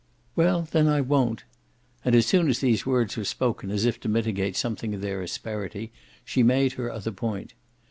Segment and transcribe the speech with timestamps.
[0.35, 1.43] "Well then I won't!"
[2.03, 5.21] And as soon as these words were spoken, as if to mitigate something of their
[5.21, 5.91] asperity,
[6.25, 7.53] she made her other point.